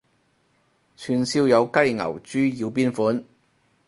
[0.97, 3.23] 串燒有雞牛豬要邊款？